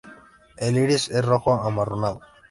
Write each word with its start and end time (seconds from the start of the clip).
El 0.57 0.77
iris 0.77 1.11
es 1.11 1.23
rojo 1.23 1.53
amarronado. 1.53 2.21